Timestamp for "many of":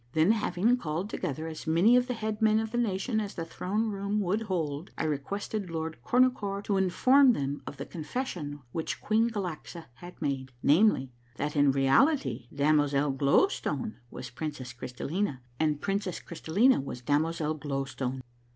1.67-2.07